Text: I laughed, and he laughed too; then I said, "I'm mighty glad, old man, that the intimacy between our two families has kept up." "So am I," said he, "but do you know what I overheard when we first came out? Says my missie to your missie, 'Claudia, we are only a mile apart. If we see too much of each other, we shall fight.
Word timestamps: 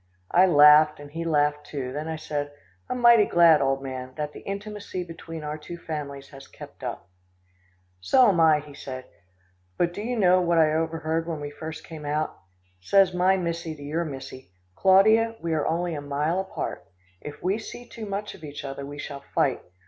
I 0.31 0.47
laughed, 0.47 0.99
and 0.99 1.11
he 1.11 1.23
laughed 1.25 1.67
too; 1.67 1.93
then 1.93 2.07
I 2.07 2.15
said, 2.15 2.51
"I'm 2.89 2.99
mighty 3.01 3.25
glad, 3.25 3.61
old 3.61 3.83
man, 3.83 4.15
that 4.15 4.33
the 4.33 4.39
intimacy 4.39 5.03
between 5.03 5.43
our 5.43 5.59
two 5.59 5.77
families 5.77 6.29
has 6.29 6.47
kept 6.47 6.83
up." 6.83 7.07
"So 7.99 8.27
am 8.27 8.39
I," 8.39 8.61
said 8.73 9.03
he, 9.03 9.09
"but 9.77 9.93
do 9.93 10.01
you 10.01 10.17
know 10.17 10.41
what 10.41 10.57
I 10.57 10.73
overheard 10.73 11.27
when 11.27 11.39
we 11.39 11.51
first 11.51 11.83
came 11.83 12.03
out? 12.07 12.35
Says 12.79 13.13
my 13.13 13.37
missie 13.37 13.75
to 13.75 13.83
your 13.83 14.03
missie, 14.03 14.49
'Claudia, 14.75 15.35
we 15.39 15.53
are 15.53 15.67
only 15.67 15.93
a 15.93 16.01
mile 16.01 16.39
apart. 16.39 16.83
If 17.21 17.43
we 17.43 17.59
see 17.59 17.87
too 17.87 18.07
much 18.07 18.33
of 18.33 18.43
each 18.43 18.63
other, 18.65 18.83
we 18.83 18.97
shall 18.97 19.21
fight. 19.35 19.61